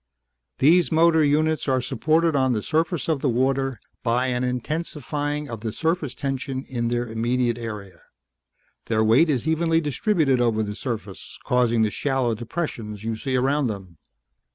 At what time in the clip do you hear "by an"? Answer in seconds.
4.01-4.43